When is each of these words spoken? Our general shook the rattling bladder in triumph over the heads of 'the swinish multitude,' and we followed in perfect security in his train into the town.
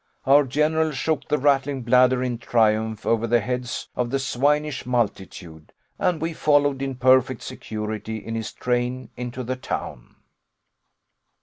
Our 0.25 0.45
general 0.45 0.93
shook 0.93 1.27
the 1.27 1.37
rattling 1.37 1.83
bladder 1.83 2.23
in 2.23 2.39
triumph 2.39 3.05
over 3.05 3.27
the 3.27 3.39
heads 3.39 3.87
of 3.95 4.09
'the 4.09 4.17
swinish 4.17 4.83
multitude,' 4.83 5.73
and 5.99 6.19
we 6.19 6.33
followed 6.33 6.81
in 6.81 6.95
perfect 6.95 7.43
security 7.43 8.17
in 8.17 8.33
his 8.33 8.51
train 8.51 9.11
into 9.15 9.43
the 9.43 9.57
town. 9.57 10.15